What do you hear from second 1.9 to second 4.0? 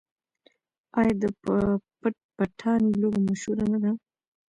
پټ پټانې لوبه مشهوره نه ده؟